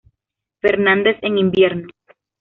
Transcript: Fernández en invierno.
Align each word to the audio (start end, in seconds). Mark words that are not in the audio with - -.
Fernández 0.61 1.17
en 1.21 1.37
invierno. 1.37 1.87